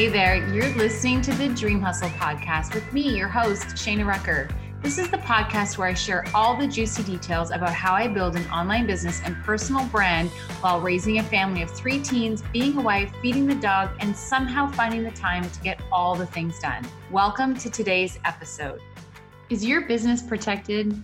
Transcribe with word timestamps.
Hey 0.00 0.08
there, 0.08 0.36
you're 0.54 0.74
listening 0.76 1.20
to 1.20 1.32
the 1.34 1.48
Dream 1.48 1.82
Hustle 1.82 2.08
podcast 2.08 2.72
with 2.72 2.90
me, 2.90 3.18
your 3.18 3.28
host, 3.28 3.76
Shana 3.76 4.10
Recker. 4.10 4.50
This 4.82 4.96
is 4.96 5.10
the 5.10 5.18
podcast 5.18 5.76
where 5.76 5.88
I 5.88 5.92
share 5.92 6.24
all 6.34 6.56
the 6.56 6.66
juicy 6.66 7.02
details 7.02 7.50
about 7.50 7.74
how 7.74 7.92
I 7.92 8.08
build 8.08 8.34
an 8.34 8.46
online 8.50 8.86
business 8.86 9.20
and 9.26 9.36
personal 9.44 9.84
brand 9.88 10.30
while 10.62 10.80
raising 10.80 11.18
a 11.18 11.22
family 11.22 11.60
of 11.60 11.70
three 11.70 12.00
teens, 12.00 12.42
being 12.50 12.78
a 12.78 12.80
wife, 12.80 13.12
feeding 13.20 13.46
the 13.46 13.54
dog, 13.56 13.90
and 14.00 14.16
somehow 14.16 14.70
finding 14.70 15.02
the 15.02 15.10
time 15.10 15.42
to 15.42 15.60
get 15.60 15.78
all 15.92 16.14
the 16.14 16.24
things 16.24 16.58
done. 16.60 16.82
Welcome 17.10 17.54
to 17.58 17.68
today's 17.68 18.18
episode. 18.24 18.80
Is 19.50 19.62
your 19.62 19.82
business 19.82 20.22
protected? 20.22 20.96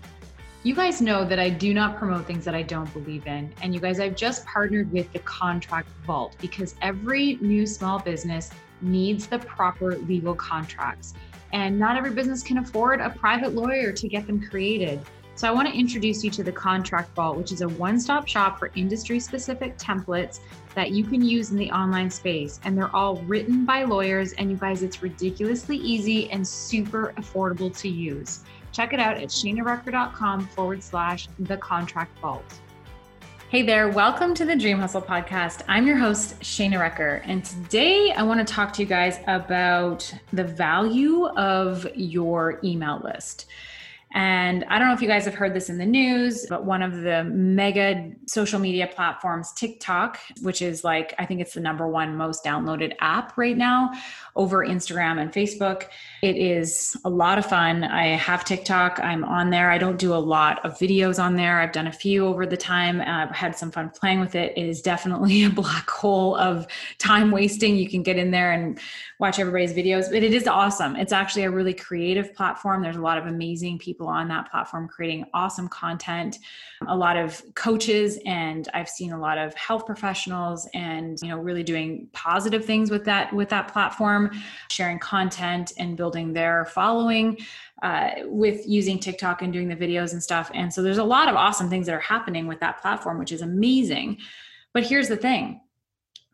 You 0.62 0.74
guys 0.74 1.02
know 1.02 1.22
that 1.26 1.38
I 1.38 1.50
do 1.50 1.74
not 1.74 1.98
promote 1.98 2.26
things 2.26 2.46
that 2.46 2.54
I 2.54 2.62
don't 2.62 2.90
believe 2.94 3.26
in. 3.26 3.52
And 3.60 3.74
you 3.74 3.78
guys, 3.78 4.00
I've 4.00 4.16
just 4.16 4.46
partnered 4.46 4.90
with 4.90 5.12
the 5.12 5.18
Contract 5.18 5.90
Vault 6.06 6.34
because 6.40 6.76
every 6.80 7.36
new 7.42 7.66
small 7.66 7.98
business 7.98 8.50
needs 8.80 9.26
the 9.26 9.38
proper 9.38 9.96
legal 9.96 10.34
contracts. 10.34 11.14
And 11.52 11.78
not 11.78 11.96
every 11.96 12.10
business 12.10 12.42
can 12.42 12.58
afford 12.58 13.00
a 13.00 13.10
private 13.10 13.54
lawyer 13.54 13.92
to 13.92 14.08
get 14.08 14.26
them 14.26 14.40
created. 14.40 15.00
So 15.36 15.46
I 15.46 15.50
want 15.50 15.68
to 15.68 15.74
introduce 15.74 16.24
you 16.24 16.30
to 16.30 16.42
the 16.42 16.50
Contract 16.50 17.14
Vault, 17.14 17.36
which 17.36 17.52
is 17.52 17.60
a 17.60 17.68
one 17.68 18.00
stop 18.00 18.26
shop 18.26 18.58
for 18.58 18.70
industry 18.74 19.20
specific 19.20 19.76
templates 19.76 20.40
that 20.74 20.92
you 20.92 21.04
can 21.04 21.20
use 21.20 21.50
in 21.50 21.58
the 21.58 21.70
online 21.70 22.10
space. 22.10 22.58
And 22.64 22.76
they're 22.76 22.94
all 22.96 23.16
written 23.22 23.66
by 23.66 23.84
lawyers. 23.84 24.32
And 24.34 24.50
you 24.50 24.56
guys, 24.56 24.82
it's 24.82 25.02
ridiculously 25.02 25.76
easy 25.76 26.30
and 26.30 26.46
super 26.46 27.12
affordable 27.18 27.76
to 27.80 27.88
use. 27.88 28.44
Check 28.72 28.94
it 28.94 29.00
out 29.00 29.18
at 29.18 29.28
shanarecker.com 29.28 30.46
forward 30.48 30.82
slash 30.82 31.28
the 31.38 31.58
contract 31.58 32.18
vault. 32.18 32.60
Hey 33.56 33.62
there, 33.62 33.88
welcome 33.88 34.34
to 34.34 34.44
the 34.44 34.54
Dream 34.54 34.78
Hustle 34.78 35.00
podcast. 35.00 35.62
I'm 35.66 35.86
your 35.86 35.96
host, 35.96 36.38
Shana 36.40 36.74
Recker, 36.74 37.22
and 37.24 37.42
today 37.42 38.12
I 38.12 38.22
want 38.22 38.46
to 38.46 38.54
talk 38.54 38.74
to 38.74 38.82
you 38.82 38.86
guys 38.86 39.18
about 39.26 40.12
the 40.30 40.44
value 40.44 41.24
of 41.28 41.86
your 41.94 42.60
email 42.62 43.00
list. 43.02 43.46
And 44.14 44.64
I 44.68 44.78
don't 44.78 44.88
know 44.88 44.94
if 44.94 45.02
you 45.02 45.08
guys 45.08 45.24
have 45.24 45.34
heard 45.34 45.52
this 45.52 45.68
in 45.68 45.78
the 45.78 45.84
news, 45.84 46.46
but 46.48 46.64
one 46.64 46.80
of 46.80 47.02
the 47.02 47.24
mega 47.24 48.12
social 48.26 48.60
media 48.60 48.86
platforms, 48.86 49.52
TikTok, 49.52 50.18
which 50.42 50.62
is 50.62 50.84
like, 50.84 51.12
I 51.18 51.26
think 51.26 51.40
it's 51.40 51.54
the 51.54 51.60
number 51.60 51.88
one 51.88 52.16
most 52.16 52.44
downloaded 52.44 52.94
app 53.00 53.36
right 53.36 53.56
now 53.56 53.90
over 54.36 54.64
Instagram 54.64 55.20
and 55.20 55.32
Facebook. 55.32 55.88
It 56.22 56.36
is 56.36 56.96
a 57.04 57.10
lot 57.10 57.36
of 57.36 57.46
fun. 57.46 57.82
I 57.82 58.16
have 58.16 58.44
TikTok, 58.44 59.00
I'm 59.00 59.24
on 59.24 59.50
there. 59.50 59.70
I 59.70 59.78
don't 59.78 59.98
do 59.98 60.14
a 60.14 60.16
lot 60.16 60.64
of 60.64 60.78
videos 60.78 61.22
on 61.22 61.34
there. 61.34 61.60
I've 61.60 61.72
done 61.72 61.88
a 61.88 61.92
few 61.92 62.26
over 62.26 62.46
the 62.46 62.56
time. 62.56 63.00
Uh, 63.00 63.24
I've 63.24 63.34
had 63.34 63.56
some 63.56 63.72
fun 63.72 63.90
playing 63.90 64.20
with 64.20 64.34
it. 64.36 64.52
It 64.56 64.66
is 64.66 64.80
definitely 64.80 65.44
a 65.44 65.50
black 65.50 65.90
hole 65.90 66.36
of 66.36 66.66
time 66.98 67.32
wasting. 67.32 67.76
You 67.76 67.88
can 67.88 68.02
get 68.04 68.16
in 68.16 68.30
there 68.30 68.52
and 68.52 68.78
watch 69.18 69.38
everybody's 69.38 69.74
videos, 69.74 70.10
but 70.10 70.22
it 70.22 70.32
is 70.32 70.46
awesome. 70.46 70.94
It's 70.96 71.12
actually 71.12 71.42
a 71.42 71.50
really 71.50 71.74
creative 71.74 72.32
platform. 72.34 72.82
There's 72.82 72.96
a 72.96 73.02
lot 73.02 73.18
of 73.18 73.26
amazing 73.26 73.78
people 73.78 73.95
on 74.00 74.28
that 74.28 74.50
platform 74.50 74.88
creating 74.88 75.24
awesome 75.32 75.68
content, 75.68 76.38
a 76.86 76.96
lot 76.96 77.16
of 77.16 77.42
coaches, 77.54 78.18
and 78.26 78.68
I've 78.74 78.88
seen 78.88 79.12
a 79.12 79.18
lot 79.18 79.38
of 79.38 79.54
health 79.54 79.86
professionals 79.86 80.68
and, 80.74 81.18
you 81.22 81.28
know, 81.28 81.38
really 81.38 81.62
doing 81.62 82.08
positive 82.12 82.64
things 82.64 82.90
with 82.90 83.04
that 83.04 83.32
with 83.32 83.48
that 83.48 83.72
platform, 83.72 84.30
sharing 84.68 84.98
content 84.98 85.72
and 85.78 85.96
building 85.96 86.32
their 86.32 86.64
following. 86.66 87.38
Uh, 87.82 88.10
with 88.24 88.66
using 88.66 88.98
TikTok 88.98 89.42
and 89.42 89.52
doing 89.52 89.68
the 89.68 89.76
videos 89.76 90.12
and 90.12 90.22
stuff. 90.22 90.50
And 90.54 90.72
so 90.72 90.82
there's 90.82 90.96
a 90.96 91.04
lot 91.04 91.28
of 91.28 91.36
awesome 91.36 91.68
things 91.68 91.84
that 91.86 91.94
are 91.94 92.00
happening 92.00 92.46
with 92.46 92.58
that 92.60 92.80
platform, 92.80 93.18
which 93.18 93.32
is 93.32 93.42
amazing. 93.42 94.16
But 94.72 94.84
here's 94.84 95.08
the 95.08 95.16
thing 95.16 95.60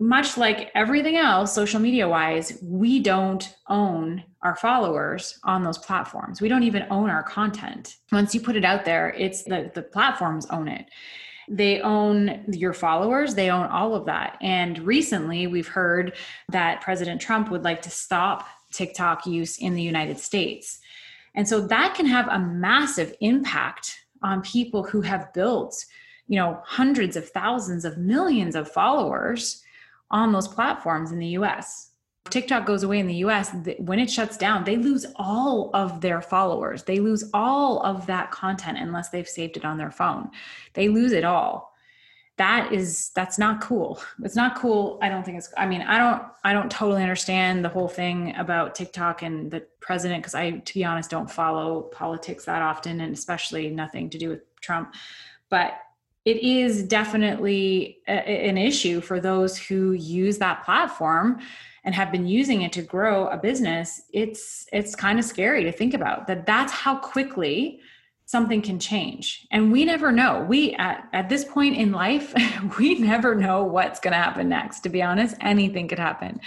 much 0.03 0.36
like 0.36 0.72
everything 0.75 1.17
else, 1.17 1.55
social 1.55 1.78
media 1.78 2.08
wise, 2.08 2.58
we 2.61 2.98
don't 2.98 3.55
own 3.69 4.25
our 4.42 4.56
followers 4.56 5.39
on 5.44 5.62
those 5.62 5.78
platforms. 5.78 6.41
We 6.41 6.48
don't 6.48 6.64
even 6.64 6.86
own 6.91 7.09
our 7.09 7.22
content. 7.22 7.97
Once 8.11 8.34
you 8.34 8.41
put 8.41 8.56
it 8.56 8.64
out 8.64 8.84
there, 8.84 9.10
it's 9.10 9.44
the, 9.44 9.71
the 9.72 9.82
platforms 9.82 10.47
own 10.50 10.66
it. 10.66 10.87
They 11.49 11.81
own 11.82 12.44
your 12.49 12.72
followers, 12.72 13.37
they 13.37 13.50
own 13.50 13.66
all 13.66 13.94
of 13.94 14.06
that. 14.06 14.38
And 14.41 14.81
recently, 14.81 15.47
we've 15.47 15.69
heard 15.69 16.16
that 16.48 16.81
President 16.81 17.21
Trump 17.21 17.50
would 17.50 17.62
like 17.62 17.82
to 17.82 17.91
stop 17.91 18.48
TikTok 18.72 19.25
use 19.25 19.59
in 19.59 19.75
the 19.75 19.82
United 19.82 20.19
States. 20.19 20.81
And 21.37 21.48
so 21.48 21.60
that 21.69 21.94
can 21.94 22.06
have 22.06 22.27
a 22.28 22.41
massive 22.41 23.15
impact 23.21 24.00
on 24.22 24.43
people 24.43 24.82
who 24.82 25.00
have 25.03 25.32
built, 25.32 25.84
you 26.27 26.37
know, 26.37 26.60
hundreds 26.65 27.16
of 27.16 27.28
thousands 27.28 27.84
of 27.84 27.98
millions 27.98 28.56
of 28.56 28.69
followers 28.69 29.62
on 30.12 30.33
those 30.33 30.49
platforms 30.49 31.11
in 31.11 31.19
the 31.19 31.28
US. 31.39 31.91
TikTok 32.31 32.65
goes 32.65 32.83
away 32.83 32.99
in 32.99 33.06
the 33.06 33.17
US, 33.27 33.55
when 33.78 33.99
it 33.99 34.11
shuts 34.11 34.37
down, 34.37 34.65
they 34.65 34.77
lose 34.77 35.05
all 35.17 35.71
of 35.75 36.00
their 36.00 36.23
followers. 36.23 36.83
They 36.84 37.00
lose 37.00 37.28
all 37.34 37.81
of 37.81 38.06
that 38.06 38.31
content 38.31 38.78
unless 38.78 39.11
they've 39.11 39.28
saved 39.28 39.56
it 39.56 39.65
on 39.65 39.77
their 39.77 39.91
phone. 39.91 40.31
They 40.75 40.89
lose 40.89 41.12
it 41.12 41.25
all. 41.25 41.72
That 42.39 42.72
is 42.72 43.11
that's 43.15 43.39
not 43.39 43.61
cool. 43.61 44.01
It's 44.22 44.34
not 44.34 44.56
cool. 44.56 44.99
I 45.03 45.11
don't 45.11 45.22
think 45.22 45.37
it's 45.37 45.53
I 45.56 45.67
mean, 45.67 45.83
I 45.83 45.99
don't 45.99 46.22
I 46.43 46.55
don't 46.55 46.71
totally 46.71 47.03
understand 47.03 47.65
the 47.65 47.69
whole 47.69 47.89
thing 47.89 48.34
about 48.37 48.75
TikTok 48.75 49.22
and 49.22 49.51
the 49.51 49.67
president 49.81 50.22
because 50.22 50.34
I 50.34 50.51
to 50.51 50.75
be 50.75 50.84
honest 50.84 51.11
don't 51.11 51.31
follow 51.31 51.83
politics 51.83 52.47
that 52.47 52.62
often 52.62 53.03
and 53.03 53.12
especially 53.12 53.69
nothing 53.69 54.09
to 54.11 54.19
do 54.19 54.31
with 54.31 54.41
Trump. 54.62 54.95
But 55.51 55.75
it 56.25 56.38
is 56.38 56.84
definitely 56.84 57.99
a, 58.06 58.12
an 58.12 58.56
issue 58.56 59.00
for 59.00 59.21
those 59.21 59.59
who 59.59 59.93
use 59.93 60.38
that 60.38 60.65
platform 60.65 61.41
and 61.84 61.94
have 61.94 62.12
been 62.12 62.27
using 62.27 62.62
it 62.62 62.72
to 62.72 62.83
grow 62.83 63.27
a 63.28 63.37
business. 63.37 64.03
It's 64.12 64.66
it's 64.72 64.94
kind 64.94 65.19
of 65.19 65.25
scary 65.25 65.65
to 65.65 65.72
think 65.72 65.94
about 65.94 66.27
that 66.28 66.47
that's 66.47 66.72
how 66.72 66.97
quickly 66.97 67.81
something 68.27 68.62
can 68.62 68.78
change. 68.78 69.47
And 69.50 69.72
we 69.72 69.84
never 69.84 70.12
know. 70.12 70.47
We 70.49 70.75
at, 70.75 71.09
at 71.12 71.28
this 71.28 71.44
point 71.44 71.77
in 71.77 71.93
life 71.93 72.33
we 72.78 72.94
never 72.94 73.34
know 73.34 73.65
what's 73.65 73.99
going 74.00 74.12
to 74.12 74.19
happen 74.19 74.49
next 74.49 74.81
to 74.81 74.89
be 74.89 75.03
honest. 75.03 75.37
Anything 75.41 75.89
could 75.89 75.99
happen. 75.99 76.41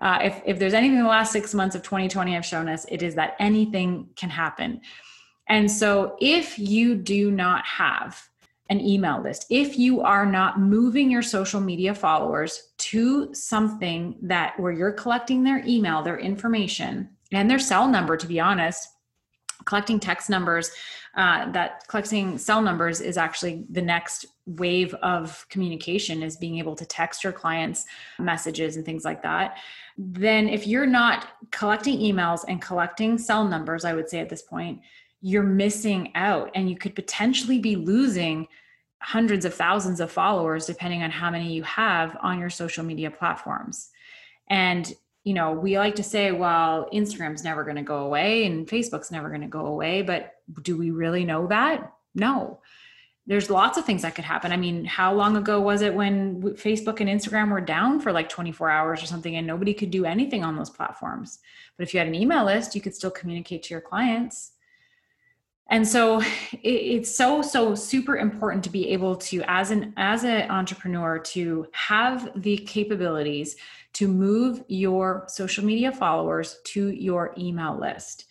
Uh, 0.00 0.18
if, 0.22 0.42
if 0.44 0.58
there's 0.58 0.74
anything 0.74 0.98
in 0.98 1.04
the 1.04 1.08
last 1.08 1.30
six 1.30 1.54
months 1.54 1.76
of 1.76 1.82
2020 1.82 2.34
have 2.34 2.44
shown 2.44 2.68
us 2.68 2.84
it 2.88 3.00
is 3.00 3.14
that 3.14 3.36
anything 3.38 4.08
can 4.16 4.28
happen. 4.28 4.80
And 5.48 5.70
so 5.70 6.16
if 6.20 6.58
you 6.58 6.96
do 6.96 7.30
not 7.30 7.64
have 7.64 8.28
an 8.70 8.80
email 8.80 9.22
list. 9.22 9.46
If 9.50 9.78
you 9.78 10.00
are 10.00 10.24
not 10.24 10.58
moving 10.58 11.10
your 11.10 11.22
social 11.22 11.60
media 11.60 11.94
followers 11.94 12.72
to 12.78 13.32
something 13.34 14.16
that 14.22 14.58
where 14.58 14.72
you're 14.72 14.92
collecting 14.92 15.42
their 15.44 15.62
email, 15.66 16.02
their 16.02 16.18
information, 16.18 17.10
and 17.30 17.50
their 17.50 17.58
cell 17.58 17.86
number, 17.88 18.16
to 18.16 18.26
be 18.26 18.40
honest, 18.40 18.88
collecting 19.66 20.00
text 20.00 20.30
numbers, 20.30 20.70
uh, 21.16 21.50
that 21.52 21.86
collecting 21.86 22.38
cell 22.38 22.60
numbers 22.60 23.00
is 23.00 23.16
actually 23.16 23.64
the 23.70 23.82
next 23.82 24.26
wave 24.46 24.94
of 24.94 25.46
communication 25.48 26.22
is 26.22 26.36
being 26.36 26.58
able 26.58 26.74
to 26.74 26.84
text 26.84 27.22
your 27.22 27.32
clients 27.32 27.84
messages 28.18 28.76
and 28.76 28.84
things 28.84 29.04
like 29.04 29.22
that 29.22 29.56
then 29.96 30.48
if 30.48 30.66
you're 30.66 30.86
not 30.86 31.28
collecting 31.50 31.98
emails 31.98 32.44
and 32.48 32.60
collecting 32.60 33.16
cell 33.16 33.44
numbers 33.46 33.84
i 33.84 33.94
would 33.94 34.08
say 34.08 34.18
at 34.18 34.28
this 34.28 34.42
point 34.42 34.80
you're 35.26 35.42
missing 35.42 36.12
out 36.14 36.50
and 36.54 36.68
you 36.68 36.76
could 36.76 36.94
potentially 36.94 37.58
be 37.58 37.76
losing 37.76 38.46
hundreds 39.00 39.46
of 39.46 39.54
thousands 39.54 39.98
of 39.98 40.12
followers 40.12 40.66
depending 40.66 41.02
on 41.02 41.10
how 41.10 41.30
many 41.30 41.50
you 41.54 41.62
have 41.62 42.14
on 42.20 42.38
your 42.38 42.50
social 42.50 42.84
media 42.84 43.10
platforms. 43.10 43.88
And 44.50 44.92
you 45.22 45.32
know 45.32 45.52
we 45.52 45.78
like 45.78 45.94
to 45.94 46.02
say 46.02 46.30
well 46.32 46.86
instagram's 46.92 47.42
never 47.42 47.64
going 47.64 47.76
to 47.76 47.82
go 47.82 48.00
away 48.00 48.44
and 48.44 48.68
facebook's 48.68 49.10
never 49.10 49.30
going 49.30 49.40
to 49.40 49.46
go 49.46 49.64
away 49.64 50.02
but 50.02 50.34
do 50.60 50.76
we 50.76 50.90
really 50.90 51.24
know 51.24 51.46
that? 51.46 51.94
No. 52.14 52.60
There's 53.26 53.48
lots 53.48 53.78
of 53.78 53.86
things 53.86 54.02
that 54.02 54.14
could 54.14 54.26
happen. 54.26 54.52
I 54.52 54.58
mean 54.58 54.84
how 54.84 55.14
long 55.14 55.38
ago 55.38 55.58
was 55.58 55.80
it 55.80 55.94
when 55.94 56.42
facebook 56.42 57.00
and 57.00 57.08
instagram 57.08 57.50
were 57.50 57.62
down 57.62 57.98
for 57.98 58.12
like 58.12 58.28
24 58.28 58.68
hours 58.68 59.02
or 59.02 59.06
something 59.06 59.36
and 59.36 59.46
nobody 59.46 59.72
could 59.72 59.90
do 59.90 60.04
anything 60.04 60.44
on 60.44 60.54
those 60.54 60.68
platforms? 60.68 61.38
But 61.78 61.84
if 61.84 61.94
you 61.94 61.98
had 61.98 62.08
an 62.08 62.14
email 62.14 62.44
list 62.44 62.74
you 62.74 62.82
could 62.82 62.94
still 62.94 63.10
communicate 63.10 63.62
to 63.62 63.70
your 63.72 63.80
clients 63.80 64.50
and 65.68 65.86
so 65.86 66.20
it's 66.62 67.14
so 67.14 67.42
so 67.42 67.74
super 67.74 68.16
important 68.16 68.64
to 68.64 68.70
be 68.70 68.88
able 68.88 69.16
to 69.16 69.42
as 69.46 69.70
an 69.70 69.92
as 69.96 70.24
an 70.24 70.50
entrepreneur 70.50 71.18
to 71.18 71.66
have 71.72 72.30
the 72.36 72.58
capabilities 72.58 73.56
to 73.94 74.08
move 74.08 74.64
your 74.66 75.24
social 75.28 75.64
media 75.64 75.92
followers 75.92 76.58
to 76.64 76.88
your 76.90 77.32
email 77.38 77.78
list. 77.78 78.26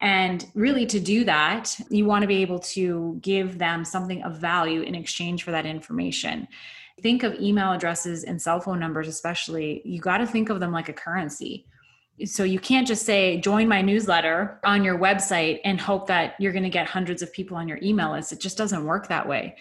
And 0.00 0.46
really 0.54 0.86
to 0.86 1.00
do 1.00 1.24
that 1.24 1.74
you 1.90 2.04
want 2.04 2.22
to 2.22 2.28
be 2.28 2.42
able 2.42 2.58
to 2.60 3.18
give 3.22 3.58
them 3.58 3.84
something 3.84 4.22
of 4.22 4.36
value 4.36 4.82
in 4.82 4.94
exchange 4.94 5.42
for 5.42 5.50
that 5.52 5.66
information. 5.66 6.46
Think 7.00 7.22
of 7.22 7.34
email 7.40 7.72
addresses 7.72 8.24
and 8.24 8.40
cell 8.40 8.60
phone 8.60 8.78
numbers 8.78 9.08
especially. 9.08 9.80
You 9.86 9.98
got 9.98 10.18
to 10.18 10.26
think 10.26 10.50
of 10.50 10.60
them 10.60 10.70
like 10.70 10.90
a 10.90 10.92
currency 10.92 11.66
so 12.26 12.44
you 12.44 12.58
can't 12.58 12.86
just 12.86 13.04
say 13.04 13.40
join 13.40 13.68
my 13.68 13.82
newsletter 13.82 14.60
on 14.64 14.84
your 14.84 14.98
website 14.98 15.60
and 15.64 15.80
hope 15.80 16.06
that 16.06 16.34
you're 16.38 16.52
going 16.52 16.64
to 16.64 16.70
get 16.70 16.86
hundreds 16.86 17.22
of 17.22 17.32
people 17.32 17.56
on 17.56 17.68
your 17.68 17.78
email 17.82 18.12
list. 18.12 18.32
It 18.32 18.40
just 18.40 18.58
doesn't 18.58 18.84
work 18.84 19.08
that 19.08 19.28
way. 19.28 19.56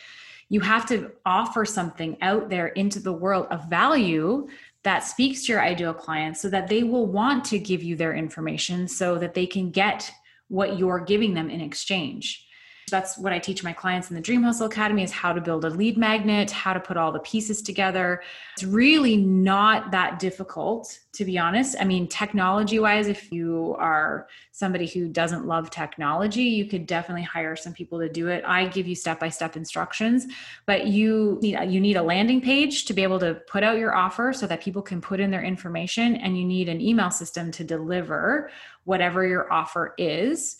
You 0.50 0.62
have 0.62 0.86
to 0.88 1.12
offer 1.26 1.64
something 1.66 2.18
out 2.22 2.50
there 2.50 2.68
into 2.68 3.00
the 3.00 3.14
world 3.14 3.48
of 3.52 3.70
value 3.70 4.48
that 4.84 5.00
speaks 5.00 5.46
to 5.46 5.54
your 5.54 5.62
ideal 5.62 5.94
client 5.94 6.38
so 6.38 6.50
that 6.50 6.68
they 6.68 6.84
will 6.84 7.06
want 7.06 7.46
to 7.46 7.60
give 7.60 7.84
you 7.84 7.96
their 7.96 8.16
information 8.16 8.88
so 8.88 9.18
that 9.18 9.34
they 9.34 9.46
can 9.46 9.70
get 9.70 10.10
what 10.48 10.80
you're 10.80 11.00
giving 11.00 11.34
them 11.34 11.50
in 11.50 11.62
exchange 11.62 12.48
that's 12.90 13.18
what 13.18 13.34
I 13.34 13.40
teach 13.40 13.64
my 13.64 13.74
clients 13.74 14.10
in 14.10 14.16
the 14.16 14.22
Dream 14.22 14.44
Hustle 14.44 14.68
Academy 14.68 15.04
is 15.04 15.12
how 15.12 15.34
to 15.34 15.42
build 15.42 15.66
a 15.66 15.70
lead 15.70 15.98
magnet, 15.98 16.52
how 16.52 16.74
to 16.74 16.80
put 16.80 16.98
all 16.98 17.12
the 17.12 17.20
pieces 17.20 17.62
together. 17.62 18.22
It's 18.54 18.64
really 18.64 19.18
not 19.18 19.92
that 19.92 20.20
difficult, 20.20 21.00
to 21.14 21.26
be 21.26 21.38
honest. 21.38 21.76
I 21.80 21.86
mean, 21.86 22.08
technology 22.08 22.80
wise, 22.80 23.08
if 23.08 23.32
you 23.32 23.76
are 23.80 24.28
somebody 24.52 24.88
who 24.88 25.08
doesn't 25.08 25.46
love 25.46 25.70
technology, 25.70 26.44
you 26.44 26.66
could 26.66 26.86
definitely 26.86 27.24
hire 27.24 27.56
some 27.56 27.74
people 27.74 28.00
to 28.00 28.10
do 28.10 28.28
it. 28.28 28.44
I 28.46 28.68
give 28.68 28.88
you 28.88 28.96
step 28.96 29.20
by 29.20 29.30
step 29.30 29.56
instructions, 29.56 30.28
but 30.66 30.88
you 30.88 31.40
need 31.42 31.58
you 31.72 31.80
need 31.80 31.98
a 31.98 32.04
landing 32.04 32.42
page 32.42 32.86
to 32.86 32.94
be 32.94 33.04
able 33.04 33.20
to 33.20 33.36
put 33.48 33.64
out 33.64 33.78
your 33.78 33.96
offer 33.96 34.34
so 34.34 34.48
that 34.48 34.62
people 34.62 34.82
can 34.82 35.02
put 35.02 35.20
in 35.20 35.32
their 35.32 35.44
information 35.44 36.16
and 36.18 36.38
you 36.38 36.46
need 36.46 36.70
an 36.70 36.82
email 36.82 37.12
system 37.12 37.52
to 37.52 37.64
deliver 37.64 38.50
whatever 38.84 39.26
your 39.26 39.52
offer 39.52 39.94
is 39.98 40.58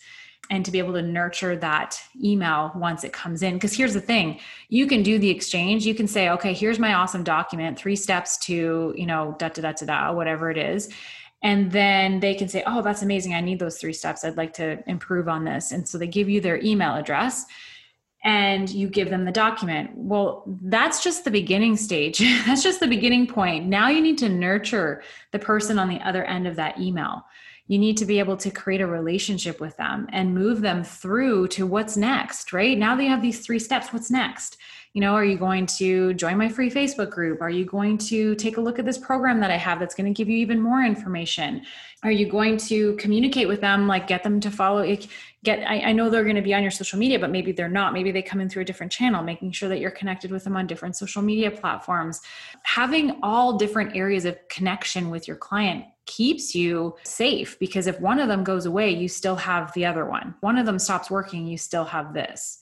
and 0.50 0.64
to 0.64 0.70
be 0.70 0.78
able 0.78 0.92
to 0.92 1.02
nurture 1.02 1.56
that 1.56 2.00
email 2.22 2.72
once 2.74 3.04
it 3.04 3.12
comes 3.12 3.42
in 3.42 3.54
because 3.54 3.74
here's 3.74 3.94
the 3.94 4.00
thing 4.00 4.38
you 4.68 4.86
can 4.86 5.02
do 5.02 5.18
the 5.18 5.30
exchange 5.30 5.86
you 5.86 5.94
can 5.94 6.08
say 6.08 6.28
okay 6.28 6.52
here's 6.52 6.78
my 6.78 6.94
awesome 6.94 7.22
document 7.22 7.78
three 7.78 7.96
steps 7.96 8.36
to 8.38 8.92
you 8.96 9.06
know 9.06 9.34
da 9.38 9.48
da 9.48 9.62
da 9.62 9.72
da 9.72 9.86
da 9.86 10.12
whatever 10.12 10.50
it 10.50 10.58
is 10.58 10.88
and 11.42 11.72
then 11.72 12.20
they 12.20 12.34
can 12.34 12.48
say 12.48 12.62
oh 12.66 12.82
that's 12.82 13.02
amazing 13.02 13.34
i 13.34 13.40
need 13.40 13.58
those 13.58 13.78
three 13.78 13.92
steps 13.92 14.24
i'd 14.24 14.36
like 14.36 14.52
to 14.52 14.82
improve 14.88 15.28
on 15.28 15.44
this 15.44 15.72
and 15.72 15.88
so 15.88 15.96
they 15.98 16.06
give 16.06 16.28
you 16.28 16.40
their 16.40 16.60
email 16.62 16.94
address 16.94 17.46
and 18.22 18.68
you 18.68 18.86
give 18.86 19.08
them 19.08 19.24
the 19.24 19.32
document. 19.32 19.90
Well, 19.94 20.44
that's 20.46 21.02
just 21.02 21.24
the 21.24 21.30
beginning 21.30 21.76
stage. 21.76 22.18
that's 22.46 22.62
just 22.62 22.80
the 22.80 22.86
beginning 22.86 23.26
point. 23.26 23.66
Now 23.66 23.88
you 23.88 24.02
need 24.02 24.18
to 24.18 24.28
nurture 24.28 25.02
the 25.32 25.38
person 25.38 25.78
on 25.78 25.88
the 25.88 26.00
other 26.06 26.24
end 26.24 26.46
of 26.46 26.56
that 26.56 26.78
email 26.78 27.24
you 27.70 27.78
need 27.78 27.96
to 27.96 28.04
be 28.04 28.18
able 28.18 28.36
to 28.36 28.50
create 28.50 28.80
a 28.80 28.86
relationship 28.86 29.60
with 29.60 29.76
them 29.76 30.08
and 30.10 30.34
move 30.34 30.60
them 30.60 30.82
through 30.82 31.46
to 31.46 31.64
what's 31.64 31.96
next, 31.96 32.52
right? 32.52 32.76
Now 32.76 32.96
that 32.96 33.04
you 33.04 33.08
have 33.08 33.22
these 33.22 33.46
three 33.46 33.60
steps, 33.60 33.92
what's 33.92 34.10
next? 34.10 34.56
You 34.92 35.00
know, 35.00 35.14
are 35.14 35.24
you 35.24 35.38
going 35.38 35.66
to 35.66 36.12
join 36.14 36.36
my 36.36 36.48
free 36.48 36.68
Facebook 36.68 37.10
group? 37.10 37.40
Are 37.40 37.48
you 37.48 37.64
going 37.64 37.96
to 37.98 38.34
take 38.34 38.56
a 38.56 38.60
look 38.60 38.80
at 38.80 38.84
this 38.84 38.98
program 38.98 39.38
that 39.38 39.52
I 39.52 39.56
have 39.56 39.78
that's 39.78 39.94
going 39.94 40.12
to 40.12 40.18
give 40.18 40.28
you 40.28 40.36
even 40.38 40.60
more 40.60 40.82
information? 40.82 41.62
Are 42.02 42.10
you 42.10 42.28
going 42.28 42.56
to 42.56 42.96
communicate 42.96 43.46
with 43.46 43.60
them, 43.60 43.86
like 43.86 44.08
get 44.08 44.24
them 44.24 44.40
to 44.40 44.50
follow? 44.50 44.84
Get, 45.44 45.60
I, 45.60 45.80
I 45.82 45.92
know 45.92 46.10
they're 46.10 46.24
going 46.24 46.34
to 46.34 46.42
be 46.42 46.54
on 46.54 46.62
your 46.62 46.72
social 46.72 46.98
media, 46.98 47.20
but 47.20 47.30
maybe 47.30 47.52
they're 47.52 47.68
not. 47.68 47.92
Maybe 47.92 48.10
they 48.10 48.20
come 48.20 48.40
in 48.40 48.48
through 48.48 48.62
a 48.62 48.64
different 48.64 48.90
channel, 48.90 49.22
making 49.22 49.52
sure 49.52 49.68
that 49.68 49.78
you're 49.78 49.92
connected 49.92 50.32
with 50.32 50.42
them 50.42 50.56
on 50.56 50.66
different 50.66 50.96
social 50.96 51.22
media 51.22 51.52
platforms. 51.52 52.20
Having 52.64 53.20
all 53.22 53.58
different 53.58 53.94
areas 53.94 54.24
of 54.24 54.36
connection 54.48 55.08
with 55.08 55.28
your 55.28 55.36
client 55.36 55.84
keeps 56.10 56.54
you 56.54 56.96
safe 57.04 57.56
because 57.60 57.86
if 57.86 58.00
one 58.00 58.18
of 58.18 58.26
them 58.26 58.42
goes 58.42 58.66
away, 58.66 58.90
you 58.90 59.08
still 59.08 59.36
have 59.36 59.72
the 59.74 59.86
other 59.86 60.04
one. 60.04 60.34
One 60.40 60.58
of 60.58 60.66
them 60.66 60.78
stops 60.78 61.10
working, 61.10 61.46
you 61.46 61.56
still 61.56 61.84
have 61.84 62.12
this, 62.12 62.58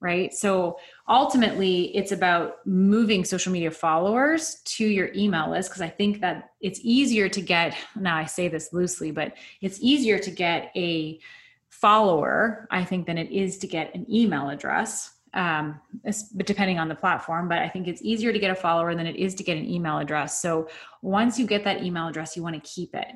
right? 0.00 0.32
So 0.34 0.78
ultimately, 1.08 1.96
it's 1.96 2.12
about 2.12 2.66
moving 2.66 3.24
social 3.24 3.52
media 3.52 3.70
followers 3.70 4.60
to 4.76 4.84
your 4.84 5.10
email 5.14 5.50
list 5.50 5.70
because 5.70 5.80
I 5.80 5.88
think 5.88 6.20
that 6.20 6.50
it's 6.60 6.80
easier 6.82 7.28
to 7.30 7.40
get, 7.40 7.74
now 7.96 8.16
I 8.16 8.26
say 8.26 8.48
this 8.48 8.74
loosely, 8.74 9.12
but 9.12 9.32
it's 9.62 9.78
easier 9.80 10.18
to 10.18 10.30
get 10.30 10.70
a 10.76 11.18
follower, 11.70 12.68
I 12.70 12.84
think, 12.84 13.06
than 13.06 13.16
it 13.16 13.30
is 13.30 13.56
to 13.58 13.66
get 13.66 13.94
an 13.94 14.04
email 14.12 14.50
address 14.50 15.14
um, 15.34 15.80
depending 16.36 16.78
on 16.78 16.88
the 16.88 16.94
platform. 16.94 17.48
But 17.48 17.58
I 17.58 17.68
think 17.68 17.88
it's 17.88 18.02
easier 18.02 18.32
to 18.32 18.38
get 18.38 18.50
a 18.50 18.54
follower 18.54 18.94
than 18.94 19.06
it 19.06 19.16
is 19.16 19.34
to 19.36 19.42
get 19.42 19.56
an 19.56 19.68
email 19.68 19.98
address. 19.98 20.42
So 20.42 20.68
once 21.02 21.38
you 21.38 21.46
get 21.46 21.64
that 21.64 21.82
email 21.82 22.08
address, 22.08 22.36
you 22.36 22.42
want 22.42 22.62
to 22.62 22.70
keep 22.70 22.94
it 22.94 23.08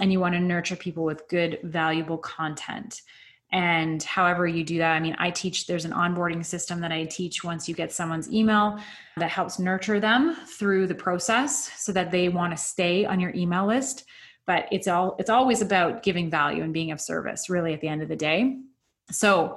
and 0.00 0.12
you 0.12 0.20
want 0.20 0.34
to 0.34 0.40
nurture 0.40 0.76
people 0.76 1.04
with 1.04 1.28
good, 1.28 1.58
valuable 1.64 2.18
content. 2.18 3.02
And 3.50 4.02
however 4.02 4.46
you 4.46 4.62
do 4.62 4.78
that, 4.78 4.92
I 4.92 5.00
mean, 5.00 5.16
I 5.18 5.30
teach, 5.30 5.66
there's 5.66 5.86
an 5.86 5.92
onboarding 5.92 6.44
system 6.44 6.80
that 6.82 6.92
I 6.92 7.04
teach 7.04 7.42
once 7.42 7.66
you 7.66 7.74
get 7.74 7.90
someone's 7.90 8.30
email 8.30 8.78
that 9.16 9.30
helps 9.30 9.58
nurture 9.58 9.98
them 10.00 10.36
through 10.46 10.86
the 10.86 10.94
process 10.94 11.72
so 11.82 11.90
that 11.92 12.10
they 12.10 12.28
want 12.28 12.52
to 12.52 12.62
stay 12.62 13.06
on 13.06 13.20
your 13.20 13.32
email 13.34 13.66
list. 13.66 14.04
But 14.46 14.66
it's 14.70 14.86
all, 14.86 15.16
it's 15.18 15.30
always 15.30 15.62
about 15.62 16.02
giving 16.02 16.30
value 16.30 16.62
and 16.62 16.74
being 16.74 16.90
of 16.90 17.00
service, 17.00 17.48
really, 17.48 17.72
at 17.72 17.80
the 17.80 17.88
end 17.88 18.02
of 18.02 18.08
the 18.08 18.16
day. 18.16 18.58
So 19.10 19.56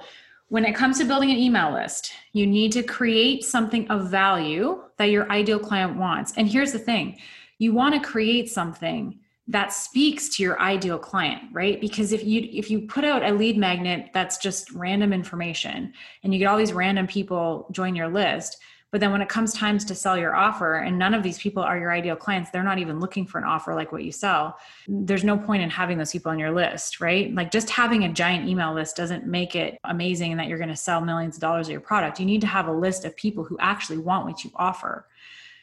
when 0.52 0.66
it 0.66 0.76
comes 0.76 0.98
to 0.98 1.06
building 1.06 1.32
an 1.32 1.38
email 1.38 1.72
list, 1.72 2.12
you 2.34 2.46
need 2.46 2.74
to 2.74 2.84
create 2.84 3.46
something 3.46 3.90
of 3.90 4.10
value 4.12 4.84
that 4.98 5.06
your 5.06 5.32
ideal 5.32 5.58
client 5.58 5.96
wants. 5.96 6.34
And 6.36 6.46
here's 6.46 6.74
the 6.74 6.78
thing 6.78 7.18
you 7.58 7.72
want 7.72 7.96
to 7.96 8.06
create 8.06 8.50
something 8.50 9.18
that 9.48 9.72
speaks 9.72 10.28
to 10.28 10.44
your 10.44 10.60
ideal 10.60 11.00
client 11.00 11.42
right 11.54 11.80
because 11.80 12.12
if 12.12 12.24
you 12.26 12.50
if 12.52 12.70
you 12.70 12.82
put 12.82 13.04
out 13.04 13.24
a 13.24 13.32
lead 13.32 13.58
magnet 13.58 14.10
that's 14.14 14.38
just 14.38 14.72
random 14.72 15.12
information 15.12 15.92
and 16.24 16.34
you 16.34 16.40
get 16.40 16.46
all 16.46 16.58
these 16.58 16.74
random 16.74 17.08
people 17.08 17.68
join 17.72 17.96
your 17.96 18.08
list 18.08 18.58
but 18.92 19.00
then 19.00 19.12
when 19.12 19.22
it 19.22 19.30
comes 19.30 19.54
times 19.54 19.86
to 19.86 19.96
sell 19.96 20.18
your 20.18 20.36
offer 20.36 20.76
and 20.76 21.00
none 21.00 21.14
of 21.14 21.24
these 21.24 21.40
people 21.40 21.64
are 21.64 21.80
your 21.80 21.94
ideal 21.94 22.16
clients, 22.16 22.50
they're 22.50 22.62
not 22.62 22.78
even 22.78 23.00
looking 23.00 23.26
for 23.26 23.38
an 23.38 23.46
offer 23.46 23.74
like 23.74 23.94
what 23.94 24.04
you 24.04 24.12
sell. 24.12 24.58
There's 24.86 25.24
no 25.24 25.38
point 25.38 25.64
in 25.64 25.70
having 25.70 25.98
those 25.98 26.12
people 26.12 26.30
on 26.30 26.38
your 26.38 26.52
list, 26.52 27.00
right? 27.00 27.34
Like 27.34 27.52
just 27.52 27.70
having 27.70 28.04
a 28.04 28.12
giant 28.12 28.50
email 28.50 28.74
list 28.74 28.98
doesn't 28.98 29.26
make 29.26 29.56
it 29.56 29.80
amazing 29.86 30.36
that 30.38 30.48
you're 30.48 30.58
going 30.58 30.70
to 30.70 30.76
sell 30.76 31.00
millions 31.00 31.38
of 31.38 31.42
dollars 31.42 31.68
of 31.68 31.72
your 31.72 31.80
product. 31.80 32.20
You 32.20 32.26
need 32.26 32.42
to 32.42 32.48
have 32.48 32.68
a 32.68 32.74
list 32.74 33.06
of 33.06 33.16
people 33.16 33.46
who 33.46 33.58
actually 33.60 34.00
want 34.00 34.26
what 34.26 34.44
you 34.44 34.52
offer. 34.56 35.08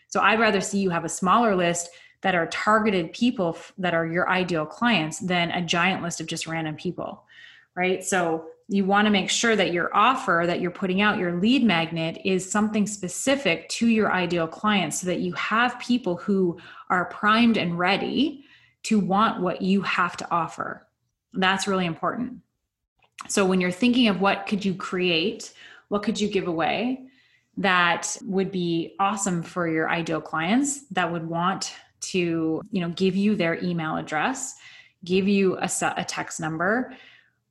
So 0.08 0.20
I'd 0.20 0.40
rather 0.40 0.62
see 0.62 0.78
you 0.78 0.90
have 0.90 1.04
a 1.04 1.10
smaller 1.10 1.54
list 1.54 1.90
that 2.22 2.34
are 2.34 2.46
targeted 2.46 3.12
people 3.12 3.58
that 3.76 3.92
are 3.92 4.06
your 4.06 4.28
ideal 4.30 4.64
clients 4.64 5.18
than 5.18 5.50
a 5.50 5.62
giant 5.62 6.02
list 6.02 6.20
of 6.20 6.26
just 6.26 6.46
random 6.46 6.76
people, 6.76 7.24
right? 7.76 8.02
So 8.02 8.46
you 8.68 8.84
want 8.84 9.06
to 9.06 9.10
make 9.10 9.30
sure 9.30 9.56
that 9.56 9.72
your 9.72 9.94
offer 9.96 10.44
that 10.46 10.60
you're 10.60 10.70
putting 10.70 11.00
out, 11.00 11.18
your 11.18 11.40
lead 11.40 11.64
magnet, 11.64 12.20
is 12.24 12.50
something 12.50 12.86
specific 12.86 13.68
to 13.70 13.88
your 13.88 14.12
ideal 14.12 14.46
client 14.46 14.92
so 14.92 15.06
that 15.06 15.20
you 15.20 15.32
have 15.32 15.78
people 15.78 16.16
who 16.16 16.58
are 16.90 17.06
primed 17.06 17.56
and 17.56 17.78
ready 17.78 18.44
to 18.82 19.00
want 19.00 19.40
what 19.40 19.62
you 19.62 19.80
have 19.82 20.16
to 20.18 20.30
offer. 20.30 20.86
That's 21.32 21.66
really 21.66 21.86
important. 21.86 22.40
So 23.26 23.44
when 23.44 23.60
you're 23.60 23.70
thinking 23.70 24.08
of 24.08 24.20
what 24.20 24.46
could 24.46 24.64
you 24.64 24.74
create, 24.74 25.52
what 25.88 26.02
could 26.02 26.20
you 26.20 26.28
give 26.28 26.46
away 26.46 27.08
that 27.56 28.16
would 28.22 28.52
be 28.52 28.94
awesome 29.00 29.42
for 29.42 29.66
your 29.66 29.90
ideal 29.90 30.20
clients 30.20 30.86
that 30.90 31.10
would 31.10 31.26
want 31.26 31.74
to, 32.00 32.62
you 32.70 32.80
know, 32.80 32.90
give 32.90 33.16
you 33.16 33.34
their 33.34 33.62
email 33.64 33.96
address, 33.96 34.54
give 35.04 35.26
you 35.26 35.58
a, 35.58 35.68
a 35.96 36.04
text 36.04 36.38
number, 36.38 36.94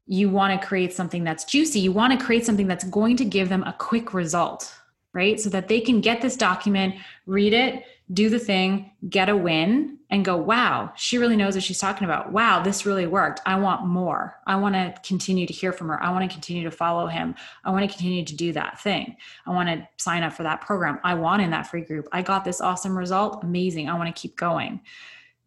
you 0.07 0.29
want 0.29 0.59
to 0.59 0.67
create 0.67 0.93
something 0.93 1.23
that's 1.23 1.43
juicy. 1.43 1.79
You 1.79 1.91
want 1.91 2.17
to 2.17 2.25
create 2.25 2.45
something 2.45 2.67
that's 2.67 2.85
going 2.85 3.17
to 3.17 3.25
give 3.25 3.49
them 3.49 3.63
a 3.63 3.73
quick 3.73 4.13
result, 4.13 4.73
right? 5.13 5.39
So 5.39 5.49
that 5.49 5.67
they 5.67 5.81
can 5.81 6.01
get 6.01 6.21
this 6.21 6.37
document, 6.37 6.95
read 7.25 7.53
it, 7.53 7.83
do 8.13 8.29
the 8.29 8.39
thing, 8.39 8.91
get 9.09 9.27
a 9.27 9.35
win, 9.35 9.97
and 10.09 10.23
go, 10.23 10.37
wow, 10.37 10.93
she 10.95 11.17
really 11.17 11.35
knows 11.35 11.55
what 11.55 11.63
she's 11.63 11.79
talking 11.79 12.05
about. 12.05 12.31
Wow, 12.31 12.63
this 12.63 12.85
really 12.85 13.05
worked. 13.05 13.41
I 13.45 13.59
want 13.59 13.85
more. 13.85 14.37
I 14.47 14.55
want 14.55 14.75
to 14.75 14.95
continue 15.05 15.45
to 15.45 15.51
hear 15.51 15.73
from 15.73 15.89
her. 15.89 16.01
I 16.01 16.11
want 16.11 16.29
to 16.29 16.33
continue 16.33 16.63
to 16.63 16.71
follow 16.71 17.07
him. 17.07 17.35
I 17.65 17.71
want 17.71 17.83
to 17.83 17.93
continue 17.93 18.23
to 18.23 18.35
do 18.35 18.53
that 18.53 18.79
thing. 18.79 19.17
I 19.45 19.49
want 19.49 19.67
to 19.67 19.85
sign 19.97 20.23
up 20.23 20.31
for 20.31 20.43
that 20.43 20.61
program. 20.61 20.99
I 21.03 21.15
want 21.15 21.41
in 21.41 21.49
that 21.49 21.67
free 21.67 21.81
group. 21.81 22.07
I 22.13 22.21
got 22.21 22.45
this 22.45 22.61
awesome 22.61 22.97
result. 22.97 23.43
Amazing. 23.43 23.89
I 23.89 23.97
want 23.97 24.15
to 24.15 24.19
keep 24.19 24.37
going. 24.37 24.79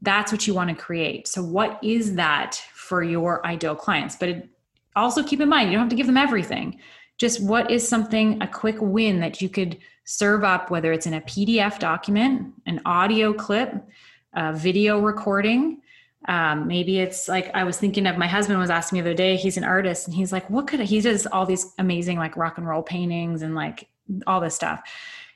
That's 0.02 0.30
what 0.30 0.46
you 0.46 0.52
want 0.52 0.68
to 0.68 0.76
create. 0.76 1.28
So, 1.28 1.42
what 1.42 1.78
is 1.82 2.14
that 2.16 2.62
for 2.90 3.04
your 3.04 3.46
ideal 3.46 3.76
clients? 3.76 4.16
But 4.16 4.28
it, 4.28 4.48
also 4.96 5.22
keep 5.22 5.40
in 5.40 5.48
mind, 5.48 5.70
you 5.70 5.76
don't 5.76 5.84
have 5.84 5.90
to 5.90 5.96
give 5.96 6.08
them 6.08 6.16
everything. 6.16 6.80
Just 7.18 7.40
what 7.40 7.70
is 7.70 7.86
something, 7.86 8.42
a 8.42 8.48
quick 8.48 8.76
win 8.80 9.20
that 9.20 9.40
you 9.40 9.48
could 9.48 9.78
serve 10.04 10.42
up, 10.42 10.72
whether 10.72 10.92
it's 10.92 11.06
in 11.06 11.14
a 11.14 11.20
PDF 11.20 11.78
document, 11.78 12.52
an 12.66 12.80
audio 12.84 13.32
clip, 13.32 13.72
a 14.34 14.52
video 14.52 14.98
recording. 14.98 15.82
Um, 16.26 16.66
maybe 16.66 16.98
it's 16.98 17.28
like 17.28 17.54
I 17.54 17.62
was 17.62 17.78
thinking 17.78 18.08
of 18.08 18.18
my 18.18 18.26
husband 18.26 18.58
was 18.58 18.70
asking 18.70 18.96
me 18.96 19.02
the 19.02 19.10
other 19.10 19.16
day, 19.16 19.36
he's 19.36 19.56
an 19.56 19.62
artist, 19.62 20.08
and 20.08 20.14
he's 20.14 20.32
like, 20.32 20.50
What 20.50 20.66
could 20.66 20.80
I, 20.80 20.84
he 20.84 21.00
does 21.00 21.26
all 21.26 21.46
these 21.46 21.72
amazing 21.78 22.18
like 22.18 22.36
rock 22.36 22.58
and 22.58 22.66
roll 22.66 22.82
paintings 22.82 23.42
and 23.42 23.54
like 23.54 23.88
all 24.26 24.40
this 24.40 24.56
stuff. 24.56 24.80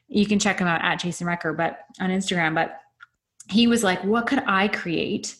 You 0.08 0.26
can 0.26 0.40
check 0.40 0.58
him 0.58 0.66
out 0.66 0.82
at 0.82 0.99
Jason 0.99 1.28
Recker, 1.28 1.56
but 1.56 1.78
on 2.00 2.11
Instagram. 2.11 2.54
But 2.54 2.80
he 3.49 3.68
was 3.68 3.84
like, 3.84 4.02
What 4.02 4.26
could 4.26 4.42
I 4.46 4.66
create 4.66 5.37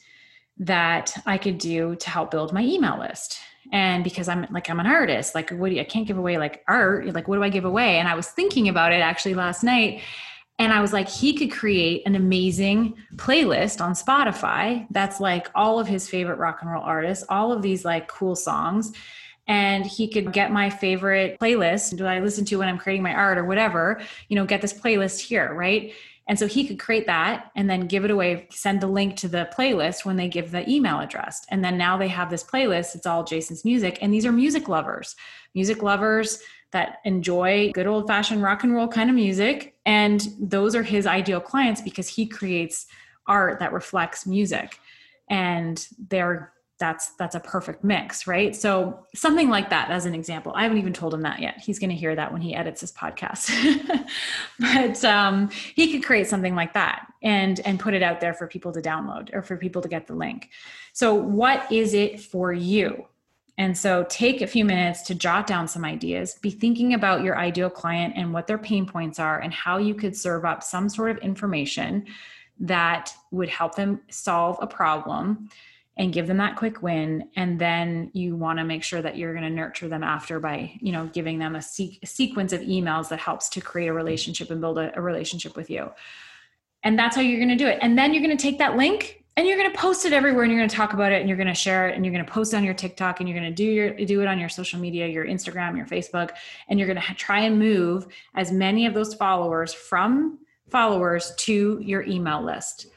that 0.59 1.15
I 1.27 1.39
could 1.39 1.59
do 1.59 1.97
to 1.97 2.11
help 2.11 2.31
build 2.31 2.53
my 2.53 2.63
email 2.63 2.99
list? 2.99 3.39
and 3.73 4.05
because 4.05 4.29
i'm 4.29 4.47
like 4.51 4.69
i'm 4.69 4.81
an 4.81 4.87
artist 4.87 5.35
like 5.35 5.51
what 5.51 5.69
do 5.69 5.75
you, 5.77 5.81
i 5.81 5.85
can't 5.85 6.07
give 6.07 6.19
away 6.19 6.39
like 6.39 6.63
art 6.69 7.07
like 7.15 7.29
what 7.29 7.37
do 7.37 7.43
i 7.43 7.49
give 7.49 7.65
away 7.65 7.99
and 7.99 8.09
i 8.09 8.15
was 8.15 8.29
thinking 8.29 8.69
about 8.69 8.93
it 8.93 9.01
actually 9.01 9.35
last 9.35 9.63
night 9.63 10.01
and 10.59 10.73
i 10.73 10.81
was 10.81 10.93
like 10.93 11.09
he 11.09 11.35
could 11.35 11.51
create 11.51 12.03
an 12.07 12.15
amazing 12.15 12.95
playlist 13.17 13.81
on 13.81 13.93
spotify 13.93 14.87
that's 14.91 15.21
like 15.21 15.51
all 15.55 15.79
of 15.79 15.87
his 15.87 16.09
favorite 16.09 16.39
rock 16.39 16.59
and 16.61 16.71
roll 16.71 16.83
artists 16.83 17.25
all 17.29 17.53
of 17.53 17.63
these 17.63 17.85
like 17.85 18.09
cool 18.09 18.37
songs 18.37 18.93
and 19.47 19.85
he 19.85 20.09
could 20.09 20.33
get 20.33 20.51
my 20.51 20.71
favorite 20.71 21.39
playlist 21.41 21.97
do 21.97 22.07
i 22.07 22.21
listen 22.21 22.45
to 22.45 22.57
when 22.57 22.69
i'm 22.69 22.79
creating 22.79 23.03
my 23.03 23.15
art 23.15 23.39
or 23.39 23.45
whatever 23.45 24.01
you 24.29 24.37
know 24.37 24.45
get 24.45 24.61
this 24.61 24.73
playlist 24.73 25.21
here 25.21 25.55
right 25.55 25.93
And 26.27 26.39
so 26.39 26.47
he 26.47 26.67
could 26.67 26.79
create 26.79 27.07
that 27.07 27.51
and 27.55 27.69
then 27.69 27.87
give 27.87 28.05
it 28.05 28.11
away, 28.11 28.49
send 28.51 28.81
the 28.81 28.87
link 28.87 29.17
to 29.17 29.29
the 29.29 29.49
playlist 29.57 30.07
when 30.07 30.17
they 30.17 30.29
give 30.29 30.51
the 30.51 30.69
email 30.71 31.01
address. 31.01 31.45
And 31.51 31.63
then 31.63 31.77
now 31.77 31.99
they 31.99 32.09
have 32.09 32.31
this 32.31 32.43
playlist. 32.43 32.95
It's 32.95 33.07
all 33.07 33.25
Jason's 33.25 33.65
music. 33.65 33.99
And 34.01 34.13
these 34.13 34.25
are 34.25 34.33
music 34.33 34.67
lovers, 34.69 35.17
music 35.55 35.83
lovers 35.83 36.39
that 36.73 36.99
enjoy 37.05 37.73
good 37.73 37.87
old 37.87 38.09
fashioned 38.09 38.43
rock 38.43 38.65
and 38.65 38.75
roll 38.75 38.89
kind 38.89 39.11
of 39.11 39.17
music. 39.17 39.75
And 39.85 40.27
those 40.41 40.75
are 40.75 40.83
his 40.83 41.07
ideal 41.07 41.41
clients 41.41 41.83
because 41.83 42.09
he 42.09 42.27
creates 42.27 42.87
art 43.27 43.59
that 43.59 43.73
reflects 43.73 44.27
music. 44.27 44.79
And 45.29 45.87
they're 46.09 46.54
that's 46.85 47.13
that's 47.13 47.35
a 47.35 47.41
perfect 47.41 47.83
mix 47.83 48.27
right? 48.27 48.55
So 48.55 49.07
something 49.15 49.49
like 49.49 49.71
that 49.71 49.91
as 49.91 50.05
an 50.05 50.15
example. 50.15 50.53
I 50.55 50.65
haven't 50.65 50.77
even 50.77 50.93
told 50.93 51.15
him 51.15 51.23
that 51.23 51.41
yet. 51.41 51.59
He's 51.59 51.79
going 51.79 51.89
to 51.89 51.97
hear 51.97 52.15
that 52.15 52.31
when 52.31 52.43
he 52.43 52.55
edits 52.55 52.81
his 52.83 52.93
podcast. 52.93 53.51
But 54.61 55.05
um, 55.05 55.51
he 55.75 55.91
could 55.91 56.05
create 56.05 56.29
something 56.29 56.55
like 56.55 56.75
that 56.75 57.07
and 57.23 57.61
and 57.61 57.81
put 57.81 57.95
it 57.95 58.03
out 58.03 58.21
there 58.21 58.35
for 58.35 58.47
people 58.47 58.71
to 58.73 58.81
download 58.81 59.35
or 59.35 59.43
for 59.43 59.57
people 59.57 59.83
to 59.83 59.89
get 59.89 60.07
the 60.07 60.15
link. 60.15 60.51
So 60.93 61.15
what 61.15 61.71
is 61.73 61.95
it 61.95 62.21
for 62.21 62.53
you? 62.53 63.07
And 63.57 63.77
so 63.77 64.05
take 64.09 64.43
a 64.43 64.47
few 64.47 64.65
minutes 64.65 65.03
to 65.03 65.15
jot 65.15 65.47
down 65.47 65.67
some 65.69 65.85
ideas 65.85 66.39
be 66.43 66.51
thinking 66.51 66.95
about 66.95 67.23
your 67.23 67.39
ideal 67.39 67.71
client 67.71 68.15
and 68.17 68.33
what 68.33 68.47
their 68.47 68.59
pain 68.59 68.87
points 68.87 69.19
are 69.19 69.41
and 69.41 69.53
how 69.53 69.79
you 69.79 69.95
could 69.95 70.17
serve 70.17 70.45
up 70.45 70.63
some 70.63 70.89
sort 70.89 71.11
of 71.11 71.19
information 71.19 72.07
that 72.61 73.13
would 73.31 73.49
help 73.49 73.75
them 73.75 74.01
solve 74.11 74.59
a 74.61 74.67
problem 74.67 75.49
and 75.97 76.13
give 76.13 76.27
them 76.27 76.39
that 76.39 76.57
quick 76.57 76.83
win. 76.83 77.29
And 77.37 77.59
then 77.59 78.11
you 78.15 78.35
want 78.37 78.59
to 78.59 78.65
make 78.65 78.83
sure 78.83 79.01
that 79.01 79.17
you're 79.17 79.33
going 79.33 79.45
to 79.45 79.51
nurture 79.51 79.89
them 79.89 80.03
after 80.03 80.41
by 80.41 80.73
you 80.81 80.93
know 80.93 81.07
giving 81.13 81.39
them 81.39 81.57
a, 81.57 81.63
se- 81.63 81.99
a, 82.03 82.07
sequence 82.07 82.53
of 82.53 82.61
emails 82.63 83.09
that 83.09 83.21
helps 83.21 83.49
to 83.51 83.61
create 83.61 83.89
a 83.89 83.93
relationship 83.93 84.51
and 84.51 84.61
build 84.61 84.79
a, 84.79 84.97
a 84.97 85.01
relationship 85.01 85.57
with 85.57 85.71
you. 85.71 85.91
And 86.83 86.99
that's 86.99 87.17
how 87.17 87.23
you're 87.23 87.39
going 87.39 87.57
to 87.57 87.57
do 87.57 87.69
it. 87.69 87.79
And 87.81 87.97
then 87.97 88.13
you're 88.13 88.23
going 88.23 88.37
to 88.37 88.43
take 88.43 88.59
that 88.59 88.77
link 88.77 89.25
and 89.37 89.47
you're 89.47 89.57
going 89.57 89.71
to 89.71 89.77
post 89.77 90.05
it 90.05 90.13
everywhere 90.13 90.45
and 90.45 90.53
you're 90.53 90.61
going 90.61 90.69
to 90.69 90.77
talk 90.77 90.93
about 90.93 91.11
it 91.11 91.21
and 91.21 91.29
you're 91.29 91.39
going 91.39 91.49
to 91.49 91.55
share 91.55 91.89
it 91.89 91.97
and 91.97 92.05
you're 92.05 92.13
going 92.13 92.25
to 92.25 92.31
post 92.31 92.55
on 92.55 92.63
your 92.63 92.75
TikTok 92.75 93.21
and 93.21 93.29
you're 93.29 93.39
going 93.39 93.51
to 93.51 93.55
do 93.55 93.65
your 93.65 93.91
do 93.95 94.21
it 94.21 94.27
on 94.27 94.39
your 94.39 94.49
social 94.49 94.79
media, 94.79 95.07
your 95.07 95.27
Instagram, 95.27 95.77
your 95.77 95.87
Facebook 95.87 96.31
and 96.69 96.79
you're 96.79 96.89
going 96.89 97.01
to 97.01 97.15
try 97.15 97.41
and 97.41 97.59
move 97.59 98.07
as 98.35 98.53
many 98.53 98.87
of 98.87 98.95
those 98.95 99.15
followers 99.15 99.73
from 99.73 100.39
followers 100.69 101.35
to 101.37 101.79
your 101.83 102.03
email 102.03 102.43
list 102.43 102.89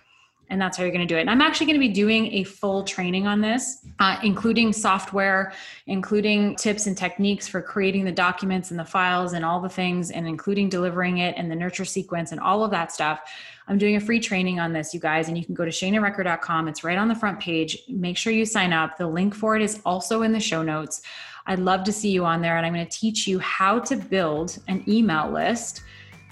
and 0.50 0.62
that's 0.62 0.78
how 0.78 0.84
you're 0.84 0.92
going 0.92 1.06
to 1.06 1.14
do 1.14 1.18
it. 1.18 1.22
And 1.22 1.30
I'm 1.30 1.42
actually 1.42 1.66
going 1.68 1.80
to 1.80 1.88
be 1.88 1.94
doing 1.94 2.34
a 2.34 2.44
full 2.44 2.84
training 2.84 3.28
on 3.28 3.42
this, 3.42 3.86
uh, 4.00 4.18
including 4.24 4.72
software, 4.72 5.54
including 5.88 6.56
tips 6.56 6.88
and 6.88 6.98
techniques 6.98 7.48
for 7.48 7.62
creating 7.62 8.06
the 8.06 8.12
documents 8.12 8.72
and 8.72 8.80
the 8.80 8.86
files 8.86 9.34
and 9.34 9.44
all 9.44 9.60
the 9.60 9.70
things, 9.70 10.12
and 10.12 10.28
including 10.28 10.70
delivering 10.70 11.18
it 11.18 11.36
and 11.38 11.52
the 11.52 11.56
nurture 11.56 11.86
sequence 11.86 12.32
and 12.32 12.40
all 12.40 12.64
of 12.64 12.72
that 12.72 12.92
stuff. 12.92 13.20
I'm 13.68 13.78
doing 13.78 13.98
a 13.98 14.00
free 14.00 14.20
training 14.20 14.60
on 14.60 14.72
this, 14.72 14.94
you 14.94 15.00
guys, 15.00 15.28
and 15.28 15.38
you 15.38 15.46
can 15.46 15.54
go 15.54 15.66
to 15.66 15.72
shanarecker.com. 15.72 16.68
It's 16.70 16.84
right 16.84 16.98
on 16.98 17.10
the 17.10 17.16
front 17.16 17.40
page. 17.40 17.78
Make 17.90 18.18
sure 18.18 18.32
you 18.32 18.46
sign 18.46 18.72
up. 18.72 18.98
The 18.98 19.08
link 19.08 19.36
for 19.36 19.56
it 19.58 19.62
is 19.62 19.82
also 19.86 20.22
in 20.22 20.32
the 20.32 20.40
show 20.40 20.64
notes. 20.64 21.02
I'd 21.46 21.60
love 21.60 21.84
to 21.86 21.92
see 21.92 22.10
you 22.10 22.26
on 22.26 22.42
there, 22.42 22.58
and 22.58 22.66
I'm 22.66 22.74
going 22.74 22.86
to 22.86 22.92
teach 23.00 23.28
you 23.28 23.40
how 23.40 23.80
to 23.80 23.96
build 23.96 24.58
an 24.68 24.84
email 24.88 25.30
list 25.30 25.82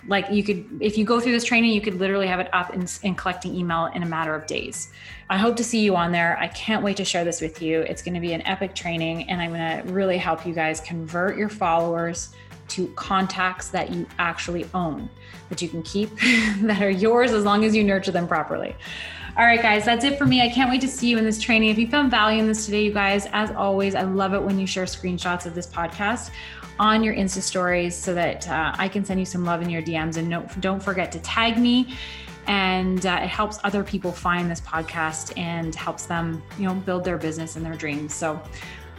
like 0.07 0.29
you 0.31 0.43
could 0.43 0.65
if 0.79 0.97
you 0.97 1.05
go 1.05 1.19
through 1.19 1.31
this 1.31 1.43
training 1.43 1.71
you 1.71 1.81
could 1.81 1.95
literally 1.95 2.27
have 2.27 2.39
it 2.39 2.49
up 2.53 2.73
and, 2.73 3.17
collecting 3.17 3.55
email 3.55 3.87
in 3.87 4.03
a 4.03 4.05
matter 4.05 4.35
of 4.35 4.45
days. 4.47 4.89
I 5.29 5.37
hope 5.37 5.55
to 5.55 5.63
see 5.63 5.79
you 5.79 5.95
on 5.95 6.11
there. 6.11 6.37
I 6.39 6.47
can't 6.49 6.83
wait 6.83 6.97
to 6.97 7.05
share 7.05 7.23
this 7.23 7.41
with 7.41 7.61
you. 7.61 7.81
It's 7.81 8.03
going 8.03 8.13
to 8.13 8.19
be 8.19 8.33
an 8.33 8.41
epic 8.43 8.75
training 8.75 9.29
and 9.29 9.41
i'm 9.41 9.51
going 9.51 9.83
to 9.83 9.93
really 9.93 10.17
help 10.17 10.45
you 10.45 10.53
guys 10.53 10.79
convert 10.79 11.37
your 11.37 11.49
followers 11.49 12.29
to 12.67 12.87
contacts 12.95 13.69
that 13.69 13.91
you 13.91 14.07
actually 14.17 14.67
own 14.73 15.09
that 15.49 15.61
you 15.61 15.69
can 15.69 15.83
keep 15.83 16.09
that 16.61 16.81
are 16.81 16.89
yours 16.89 17.31
as 17.31 17.43
long 17.43 17.63
as 17.63 17.75
you 17.75 17.83
nurture 17.83 18.11
them 18.11 18.27
properly. 18.27 18.75
All 19.37 19.45
right, 19.45 19.61
guys, 19.61 19.83
that's 19.83 20.05
it 20.05 20.17
for 20.17 20.25
me. 20.25 20.41
I 20.41 20.47
can't 20.47 20.69
wait 20.69 20.79
to 20.81 20.87
see 20.87 21.09
you 21.09 21.17
in 21.17 21.25
this 21.25 21.41
training. 21.41 21.69
If 21.69 21.77
you 21.77 21.89
found 21.89 22.09
value 22.09 22.39
in 22.39 22.47
this 22.47 22.65
today, 22.65 22.85
you 22.85 22.93
guys, 22.93 23.27
as 23.33 23.51
always, 23.51 23.93
I 23.93 24.03
love 24.03 24.33
it 24.33 24.41
when 24.41 24.57
you 24.57 24.65
share 24.65 24.85
screenshots 24.85 25.45
of 25.45 25.53
this 25.53 25.67
podcast 25.67 26.31
on 26.79 27.03
your 27.03 27.15
Insta 27.15 27.41
stories 27.41 27.95
so 27.95 28.13
that 28.13 28.47
uh, 28.49 28.75
I 28.77 28.87
can 28.87 29.05
send 29.05 29.19
you 29.19 29.25
some 29.25 29.45
love 29.45 29.61
in 29.61 29.69
your 29.69 29.81
DMs. 29.81 30.17
And 30.17 30.29
no, 30.29 30.47
don't 30.59 30.81
forget 30.81 31.11
to 31.13 31.19
tag 31.19 31.57
me. 31.57 31.95
And 32.47 33.05
uh, 33.05 33.19
it 33.23 33.27
helps 33.27 33.59
other 33.63 33.83
people 33.83 34.11
find 34.11 34.49
this 34.49 34.61
podcast 34.61 35.37
and 35.37 35.73
helps 35.73 36.05
them, 36.05 36.43
you 36.57 36.65
know, 36.67 36.75
build 36.75 37.03
their 37.03 37.17
business 37.17 37.55
and 37.55 37.65
their 37.65 37.75
dreams. 37.75 38.13
So, 38.13 38.41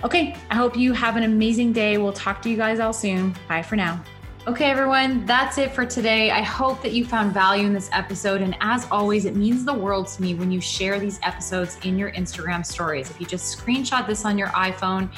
okay, 0.02 0.37
I 0.50 0.54
hope 0.56 0.76
you 0.76 0.92
have 0.92 1.16
an 1.16 1.23
amazing 1.23 1.73
day. 1.73 1.99
We'll 1.99 2.12
talk 2.12 2.42
to 2.42 2.50
you 2.50 2.56
guys 2.56 2.80
all 2.80 2.92
soon. 2.92 3.35
Bye 3.49 3.62
for 3.62 3.76
now. 3.76 4.02
Okay, 4.49 4.71
everyone, 4.71 5.26
that's 5.26 5.59
it 5.59 5.73
for 5.73 5.85
today. 5.85 6.30
I 6.30 6.40
hope 6.40 6.80
that 6.83 6.92
you 6.92 7.04
found 7.04 7.35
value 7.35 7.66
in 7.66 7.73
this 7.73 7.90
episode. 7.92 8.42
And 8.42 8.56
as 8.61 8.87
always, 8.92 9.25
it 9.25 9.35
means 9.35 9.64
the 9.64 9.75
world 9.75 10.06
to 10.06 10.23
me 10.23 10.35
when 10.35 10.52
you 10.52 10.61
share 10.61 11.00
these 11.00 11.18
episodes 11.25 11.78
in 11.83 11.99
your 11.99 12.12
Instagram 12.12 12.64
stories. 12.64 13.11
If 13.11 13.21
you 13.21 13.26
just 13.26 13.59
screenshot 13.59 14.06
this 14.06 14.25
on 14.25 14.38
your 14.38 14.47
iPhone, 14.49 15.11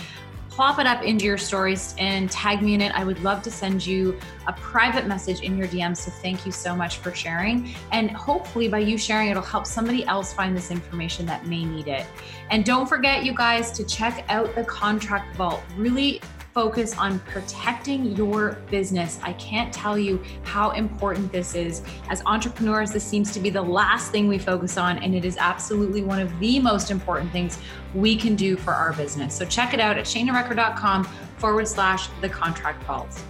plop 0.58 0.80
it 0.80 0.88
up 0.88 1.04
into 1.04 1.24
your 1.24 1.38
stories 1.38 1.94
and 1.98 2.28
tag 2.32 2.62
me 2.62 2.74
in 2.74 2.80
it. 2.80 2.90
I 2.92 3.04
would 3.04 3.22
love 3.22 3.44
to 3.44 3.50
send 3.50 3.86
you 3.86 4.18
a 4.48 4.52
private 4.54 5.06
message 5.06 5.42
in 5.42 5.56
your 5.56 5.68
DMs 5.68 6.02
to 6.02 6.10
thank 6.10 6.44
you 6.44 6.50
so 6.50 6.74
much 6.74 6.96
for 6.96 7.14
sharing. 7.14 7.72
And 7.92 8.10
hopefully, 8.10 8.66
by 8.66 8.80
you 8.80 8.98
sharing, 8.98 9.28
it'll 9.28 9.40
help 9.40 9.68
somebody 9.68 10.04
else 10.06 10.32
find 10.32 10.56
this 10.56 10.72
information 10.72 11.26
that 11.26 11.46
may 11.46 11.64
need 11.64 11.86
it. 11.86 12.06
And 12.50 12.64
don't 12.64 12.88
forget, 12.88 13.24
you 13.24 13.34
guys, 13.34 13.70
to 13.70 13.84
check 13.84 14.24
out 14.28 14.52
the 14.56 14.64
contract 14.64 15.36
vault. 15.36 15.62
Really 15.76 16.20
focus 16.58 16.98
on 16.98 17.20
protecting 17.20 18.16
your 18.16 18.58
business. 18.68 19.20
I 19.22 19.32
can't 19.34 19.72
tell 19.72 19.96
you 19.96 20.20
how 20.42 20.72
important 20.72 21.30
this 21.30 21.54
is. 21.54 21.82
As 22.10 22.20
entrepreneurs, 22.26 22.90
this 22.90 23.04
seems 23.04 23.30
to 23.34 23.38
be 23.38 23.48
the 23.48 23.62
last 23.62 24.10
thing 24.10 24.26
we 24.26 24.38
focus 24.38 24.76
on, 24.76 24.98
and 24.98 25.14
it 25.14 25.24
is 25.24 25.36
absolutely 25.36 26.02
one 26.02 26.18
of 26.18 26.36
the 26.40 26.58
most 26.58 26.90
important 26.90 27.30
things 27.30 27.60
we 27.94 28.16
can 28.16 28.34
do 28.34 28.56
for 28.56 28.72
our 28.72 28.92
business. 28.92 29.36
So 29.36 29.44
check 29.44 29.72
it 29.72 29.78
out 29.78 29.98
at 29.98 30.04
shanarecker.com 30.04 31.04
forward 31.36 31.68
slash 31.68 32.08
the 32.22 32.28
contract 32.28 32.82
vault. 32.82 33.22